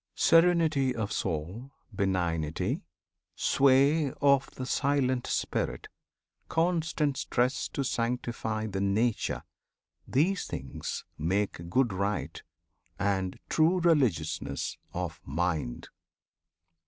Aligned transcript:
Serenity 0.15 0.95
of 0.95 1.11
soul, 1.11 1.69
benignity, 1.93 2.81
Sway 3.35 4.11
of 4.13 4.49
the 4.55 4.65
silent 4.65 5.27
Spirit, 5.27 5.89
constant 6.49 7.17
stress 7.17 7.67
To 7.67 7.83
sanctify 7.83 8.65
the 8.65 8.81
Nature, 8.81 9.43
these 10.07 10.47
things 10.47 11.05
make 11.19 11.69
Good 11.69 11.93
rite, 11.93 12.41
and 12.97 13.37
true 13.47 13.79
religiousness 13.79 14.75
of 14.91 15.21
Mind. 15.23 15.89